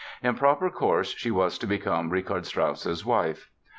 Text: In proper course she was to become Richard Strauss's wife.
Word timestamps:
In 0.23 0.33
proper 0.33 0.71
course 0.71 1.13
she 1.15 1.29
was 1.29 1.59
to 1.59 1.67
become 1.67 2.09
Richard 2.09 2.47
Strauss's 2.47 3.05
wife. 3.05 3.51